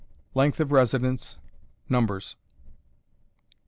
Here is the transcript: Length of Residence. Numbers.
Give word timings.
Length 0.33 0.59
of 0.61 0.71
Residence. 0.71 1.37
Numbers. 1.87 2.35